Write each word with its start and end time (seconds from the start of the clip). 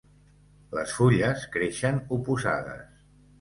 Les 0.77 0.93
fulles 0.99 1.43
creixen 1.57 2.01
oposades. 2.19 2.91